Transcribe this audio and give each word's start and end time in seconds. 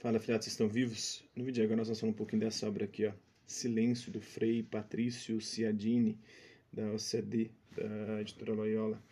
Fala, 0.00 0.20
filhotes, 0.20 0.46
estão 0.46 0.68
vivos? 0.68 1.24
No 1.34 1.42
vídeo 1.42 1.64
agora 1.64 1.78
nós 1.78 1.88
vamos 1.88 1.98
falar 1.98 2.12
um 2.12 2.14
pouquinho 2.14 2.42
dessa 2.42 2.68
obra 2.68 2.84
aqui, 2.84 3.06
ó. 3.06 3.12
Silêncio, 3.44 4.12
do 4.12 4.20
Frei 4.20 4.62
Patrício 4.62 5.40
Ciadini, 5.40 6.16
da 6.72 6.92
OCD, 6.92 7.50
da 7.74 8.20
editora 8.20 8.52
Loyola. 8.52 9.02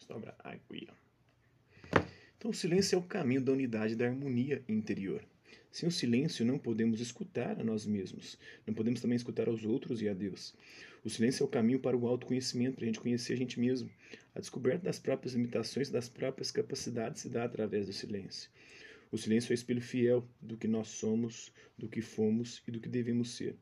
Essa 0.00 0.14
obra 0.14 0.34
aqui, 0.38 0.88
ó. 0.88 2.00
Então, 2.38 2.50
o 2.50 2.54
silêncio 2.54 2.96
é 2.96 2.98
o 2.98 3.02
caminho 3.02 3.42
da 3.42 3.52
unidade 3.52 3.94
da 3.94 4.06
harmonia 4.06 4.64
interior. 4.66 5.22
Sem 5.70 5.86
o 5.86 5.92
silêncio, 5.92 6.46
não 6.46 6.58
podemos 6.58 6.98
escutar 6.98 7.60
a 7.60 7.62
nós 7.62 7.84
mesmos. 7.84 8.38
Não 8.66 8.72
podemos 8.72 9.02
também 9.02 9.16
escutar 9.16 9.48
aos 9.48 9.66
outros 9.66 10.00
e 10.00 10.08
a 10.08 10.14
Deus. 10.14 10.54
O 11.04 11.10
silêncio 11.10 11.42
é 11.42 11.46
o 11.46 11.50
caminho 11.50 11.78
para 11.78 11.94
o 11.94 12.06
autoconhecimento, 12.08 12.76
para 12.76 12.84
a 12.84 12.86
gente 12.86 13.00
conhecer 13.00 13.34
a 13.34 13.36
gente 13.36 13.60
mesmo. 13.60 13.90
A 14.34 14.40
descoberta 14.40 14.82
das 14.82 14.98
próprias 14.98 15.34
limitações, 15.34 15.90
das 15.90 16.08
próprias 16.08 16.50
capacidades 16.50 17.20
se 17.20 17.28
dá 17.28 17.44
através 17.44 17.86
do 17.86 17.92
silêncio. 17.92 18.48
O 19.12 19.18
silêncio 19.18 19.52
é 19.52 19.54
espelho 19.54 19.82
fiel 19.82 20.24
do 20.40 20.56
que 20.56 20.68
nós 20.68 20.86
somos, 20.88 21.52
do 21.76 21.88
que 21.88 22.00
fomos 22.00 22.62
e 22.66 22.70
do 22.70 22.80
que 22.80 22.88
devemos 22.88 23.30
ser. 23.30 23.56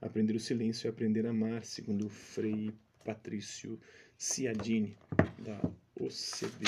Aprender 0.00 0.36
o 0.36 0.40
silêncio 0.40 0.86
é 0.86 0.90
aprender 0.90 1.26
a 1.26 1.30
amar, 1.30 1.64
segundo 1.64 2.08
Frei 2.08 2.72
Patrício 3.04 3.80
Ciadini, 4.16 4.96
da 5.38 5.58
OCB. 5.96 6.66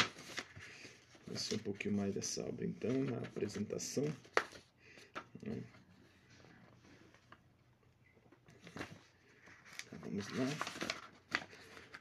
Vamos 1.27 1.53
um 1.53 1.59
pouquinho 1.59 1.95
mais 1.95 2.15
dessa 2.15 2.43
obra, 2.45 2.67
então, 2.67 3.05
na 3.05 3.19
apresentação. 3.19 4.05
Tá, 9.85 9.99
vamos 10.03 10.29
lá. 10.31 10.47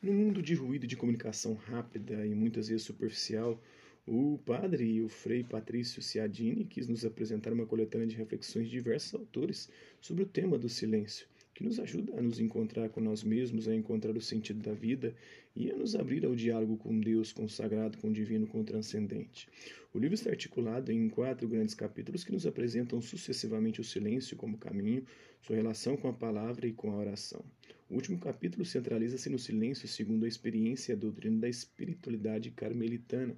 No 0.02 0.14
mundo 0.14 0.42
de 0.42 0.56
ruído 0.56 0.88
de 0.88 0.96
comunicação 0.96 1.54
rápida 1.54 2.26
e 2.26 2.34
muitas 2.34 2.68
vezes 2.68 2.84
superficial, 2.84 3.62
o 4.08 4.38
padre 4.46 4.86
e 4.86 5.02
o 5.02 5.10
frei 5.10 5.44
Patrício 5.44 6.00
Ciadini 6.00 6.64
quis 6.64 6.88
nos 6.88 7.04
apresentar 7.04 7.52
uma 7.52 7.66
coletânea 7.66 8.06
de 8.06 8.16
reflexões 8.16 8.66
de 8.66 8.72
diversos 8.72 9.16
autores 9.16 9.68
sobre 10.00 10.22
o 10.22 10.28
tema 10.28 10.60
do 10.60 10.70
silêncio, 10.70 11.28
que 11.56 11.64
nos 11.64 11.80
ajuda 11.80 12.14
a 12.16 12.22
nos 12.22 12.40
encontrar 12.40 12.90
com 12.90 13.02
nós 13.02 13.24
mesmos, 13.24 13.68
a 13.68 13.74
encontrar 13.74 14.16
o 14.16 14.22
sentido 14.22 14.62
da 14.62 14.74
vida 14.74 15.16
e 15.56 15.72
a 15.72 15.76
nos 15.76 15.96
abrir 15.96 16.24
ao 16.24 16.36
diálogo 16.36 16.78
com 16.78 17.00
Deus, 17.00 17.34
com 17.34 17.46
o 17.46 17.50
sagrado, 17.50 17.98
com 17.98 18.10
o 18.10 18.14
divino, 18.14 18.46
com 18.46 18.62
o 18.62 18.64
transcendente. 18.64 19.50
O 19.92 19.98
livro 19.98 20.14
está 20.14 20.30
articulado 20.30 20.92
em 20.92 21.10
quatro 21.10 21.48
grandes 21.48 21.74
capítulos 21.74 22.24
que 22.24 22.32
nos 22.32 22.46
apresentam 22.46 23.02
sucessivamente 23.02 23.82
o 23.82 23.84
silêncio 23.84 24.38
como 24.38 24.60
caminho, 24.60 25.04
sua 25.42 25.56
relação 25.56 25.98
com 25.98 26.08
a 26.08 26.14
palavra 26.14 26.68
e 26.68 26.74
com 26.74 26.92
a 26.92 26.98
oração. 26.98 27.44
O 27.90 27.96
último 27.96 28.20
capítulo 28.20 28.66
centraliza-se 28.66 29.30
no 29.30 29.40
silêncio 29.40 29.88
segundo 29.88 30.26
a 30.26 30.28
experiência 30.28 30.92
e 30.92 30.96
a 30.96 30.98
doutrina 30.98 31.40
da 31.40 31.50
espiritualidade 31.50 32.52
carmelitana. 32.52 33.36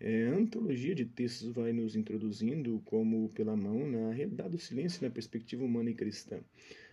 É, 0.00 0.26
a 0.26 0.34
antologia 0.34 0.94
de 0.94 1.04
textos 1.04 1.52
vai 1.52 1.72
nos 1.72 1.94
introduzindo, 1.94 2.80
como 2.84 3.28
pela 3.30 3.56
mão, 3.56 3.88
na 3.88 4.12
realidade 4.12 4.50
do 4.50 4.58
silêncio 4.58 5.02
na 5.02 5.10
perspectiva 5.10 5.64
humana 5.64 5.90
e 5.90 5.94
cristã. 5.94 6.40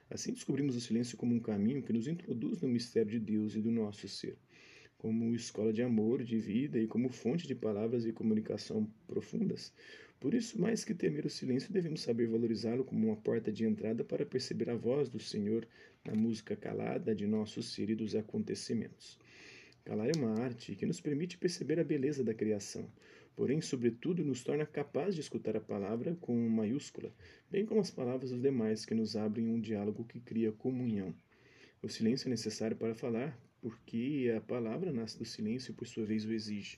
Assim 0.09 0.33
descobrimos 0.33 0.75
o 0.75 0.81
silêncio 0.81 1.17
como 1.17 1.35
um 1.35 1.39
caminho 1.39 1.83
que 1.83 1.93
nos 1.93 2.07
introduz 2.07 2.61
no 2.61 2.67
mistério 2.67 3.11
de 3.11 3.19
Deus 3.19 3.55
e 3.55 3.61
do 3.61 3.71
nosso 3.71 4.07
ser, 4.07 4.37
como 4.97 5.35
escola 5.35 5.71
de 5.71 5.83
amor, 5.83 6.23
de 6.23 6.39
vida 6.39 6.79
e 6.79 6.87
como 6.87 7.09
fonte 7.09 7.47
de 7.47 7.53
palavras 7.53 8.05
e 8.05 8.11
comunicação 8.11 8.89
profundas. 9.07 9.71
Por 10.19 10.33
isso, 10.33 10.59
mais 10.59 10.83
que 10.83 10.93
temer 10.93 11.25
o 11.25 11.29
silêncio, 11.29 11.71
devemos 11.71 12.01
saber 12.01 12.27
valorizá-lo 12.27 12.83
como 12.83 13.07
uma 13.07 13.15
porta 13.15 13.51
de 13.51 13.63
entrada 13.65 14.03
para 14.03 14.25
perceber 14.25 14.69
a 14.69 14.75
voz 14.75 15.09
do 15.09 15.19
Senhor 15.19 15.65
na 16.03 16.13
música 16.13 16.55
calada 16.55 17.15
de 17.15 17.25
nosso 17.25 17.63
ser 17.63 17.89
e 17.89 17.95
dos 17.95 18.15
acontecimentos. 18.15 19.17
Calar 19.89 20.07
é 20.07 20.19
uma 20.19 20.39
arte 20.39 20.75
que 20.75 20.85
nos 20.85 21.01
permite 21.01 21.35
perceber 21.35 21.79
a 21.79 21.83
beleza 21.83 22.23
da 22.23 22.31
criação, 22.31 22.87
porém, 23.35 23.59
sobretudo, 23.59 24.23
nos 24.23 24.43
torna 24.43 24.63
capazes 24.63 25.15
de 25.15 25.21
escutar 25.21 25.57
a 25.57 25.59
palavra 25.59 26.15
com 26.21 26.47
maiúscula, 26.47 27.11
bem 27.49 27.65
como 27.65 27.81
as 27.81 27.89
palavras 27.89 28.29
dos 28.29 28.39
demais 28.39 28.85
que 28.85 28.93
nos 28.93 29.15
abrem 29.15 29.47
um 29.47 29.59
diálogo 29.59 30.05
que 30.05 30.19
cria 30.19 30.51
comunhão. 30.51 31.11
O 31.81 31.89
silêncio 31.89 32.27
é 32.27 32.29
necessário 32.29 32.77
para 32.77 32.93
falar, 32.93 33.35
porque 33.63 34.31
a 34.37 34.39
palavra 34.39 34.93
nasce 34.93 35.17
do 35.17 35.25
silêncio 35.25 35.71
e, 35.71 35.73
por 35.73 35.87
sua 35.87 36.05
vez, 36.05 36.23
o 36.23 36.31
exige. 36.31 36.77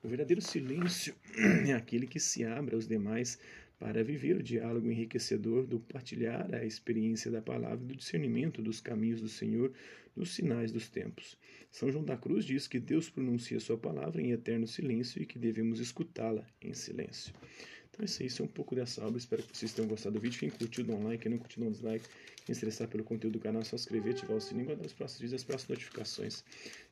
O 0.00 0.06
verdadeiro 0.06 0.40
silêncio 0.40 1.16
é 1.66 1.72
aquele 1.72 2.06
que 2.06 2.20
se 2.20 2.44
abre 2.44 2.76
aos 2.76 2.86
demais 2.86 3.40
para 3.82 4.04
viver 4.04 4.36
o 4.36 4.42
diálogo 4.44 4.88
enriquecedor 4.88 5.66
do 5.66 5.80
partilhar 5.80 6.54
a 6.54 6.64
experiência 6.64 7.32
da 7.32 7.42
palavra 7.42 7.82
e 7.82 7.88
do 7.88 7.96
discernimento 7.96 8.62
dos 8.62 8.80
caminhos 8.80 9.20
do 9.20 9.28
Senhor 9.28 9.72
nos 10.14 10.30
sinais 10.30 10.70
dos 10.70 10.88
tempos. 10.88 11.36
São 11.68 11.90
João 11.90 12.04
da 12.04 12.16
Cruz 12.16 12.44
diz 12.44 12.68
que 12.68 12.78
Deus 12.78 13.10
pronuncia 13.10 13.58
sua 13.58 13.76
palavra 13.76 14.22
em 14.22 14.30
eterno 14.30 14.68
silêncio 14.68 15.20
e 15.20 15.26
que 15.26 15.36
devemos 15.36 15.80
escutá-la 15.80 16.46
em 16.60 16.72
silêncio. 16.72 17.34
Então, 17.92 18.06
isso 18.06 18.22
aí 18.22 18.28
é 18.40 18.42
um 18.42 18.46
pouco 18.46 18.74
dessa 18.74 19.04
obra. 19.04 19.18
Espero 19.18 19.42
que 19.42 19.56
vocês 19.56 19.72
tenham 19.72 19.86
gostado 19.86 20.14
do 20.14 20.20
vídeo. 20.20 20.40
Quem 20.40 20.48
curtiu, 20.48 20.82
dá 20.82 20.94
um 20.94 21.04
like. 21.04 21.22
Quem 21.22 21.30
não 21.30 21.38
curtiu, 21.38 21.62
dá 21.62 21.68
um 21.68 21.72
dislike. 21.72 22.06
Quem 22.46 22.54
se 22.54 22.60
interessar 22.60 22.88
pelo 22.88 23.04
conteúdo 23.04 23.34
do 23.34 23.38
canal, 23.38 23.60
é 23.60 23.64
só 23.64 23.76
inscrever, 23.76 24.14
ativar 24.14 24.36
o 24.36 24.40
sininho 24.40 24.64
e 24.64 24.66
guardar 24.66 24.86
os 24.86 24.92
próximos 24.94 25.20
vídeos 25.20 25.42
as 25.42 25.44
próximas 25.44 25.78
notificações. 25.78 26.42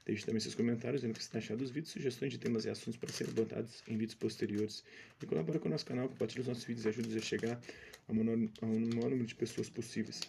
Deixe 0.04 0.26
também 0.26 0.40
seus 0.40 0.54
comentários 0.54 1.00
dizendo 1.00 1.12
o 1.12 1.18
que 1.18 1.22
você 1.22 1.28
está 1.28 1.38
achando 1.38 1.58
dos 1.60 1.70
vídeos, 1.70 1.90
sugestões 1.92 2.32
de 2.32 2.38
temas 2.38 2.66
e 2.66 2.70
assuntos 2.70 2.96
para 2.96 3.10
serem 3.10 3.32
abordados 3.32 3.82
em 3.88 3.96
vídeos 3.96 4.14
posteriores. 4.14 4.84
E 5.22 5.26
colabore 5.26 5.58
com 5.58 5.68
o 5.68 5.70
nosso 5.70 5.86
canal, 5.86 6.08
compartilhe 6.08 6.42
os 6.42 6.48
nossos 6.48 6.64
vídeos 6.64 6.84
e 6.84 6.88
ajude 6.90 7.16
a 7.16 7.22
chegar 7.22 7.60
ao 8.06 8.14
maior, 8.14 8.38
ao 8.60 8.68
maior 8.68 9.10
número 9.10 9.26
de 9.26 9.34
pessoas 9.34 9.70
possíveis. 9.70 10.20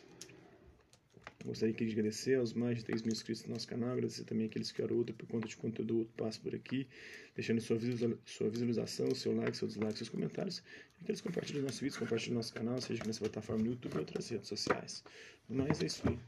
Gostaria 1.45 1.73
de 1.73 1.91
agradecer 1.91 2.35
aos 2.35 2.53
mais 2.53 2.77
de 2.77 2.85
3 2.85 3.01
mil 3.01 3.11
inscritos 3.11 3.43
no 3.45 3.53
nosso 3.53 3.67
canal, 3.67 3.89
agradecer 3.89 4.23
também 4.25 4.45
aqueles 4.45 4.71
que 4.71 4.81
outro 4.83 5.13
por 5.15 5.27
conta 5.27 5.47
de 5.47 5.57
conteúdo 5.57 5.99
outro 5.99 6.13
passo 6.15 6.39
por 6.39 6.53
aqui, 6.53 6.87
deixando 7.35 7.59
sua, 7.61 7.77
sua 8.25 8.49
visualização, 8.49 9.13
seu 9.15 9.35
like, 9.35 9.57
seu 9.57 9.67
dislike, 9.67 9.97
seus 9.97 10.09
comentários, 10.09 10.61
e 10.99 11.03
aqueles 11.03 11.19
que 11.19 11.27
compartilham 11.27 11.63
nossos 11.63 11.79
vídeos, 11.79 11.97
compartilhem 11.97 12.35
nosso 12.35 12.53
canal, 12.53 12.79
seja 12.79 13.03
nessa 13.05 13.21
plataforma 13.21 13.63
no 13.63 13.71
YouTube 13.71 13.93
ou 13.93 13.99
outras 14.01 14.29
redes 14.29 14.47
sociais. 14.47 15.03
No 15.49 15.63
mais, 15.63 15.81
é 15.81 15.87
isso 15.87 16.07
aí. 16.07 16.19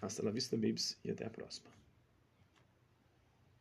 Hasta 0.00 0.22
la 0.22 0.30
vista, 0.30 0.56
babies, 0.56 0.96
e 1.04 1.10
até 1.10 1.26
a 1.26 1.30
próxima. 1.30 1.79